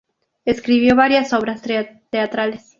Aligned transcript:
Escribió 0.45 0.95
varias 0.95 1.31
obras 1.31 1.61
teatrales. 2.09 2.63